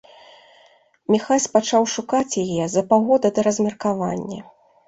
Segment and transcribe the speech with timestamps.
[1.15, 4.39] Міхась пачаў шукаць яе за паўгода да размеркавання.